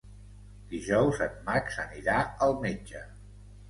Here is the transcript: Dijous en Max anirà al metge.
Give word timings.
Dijous 0.71 1.23
en 1.27 1.37
Max 1.51 1.79
anirà 1.87 2.19
al 2.49 2.61
metge. 2.69 3.09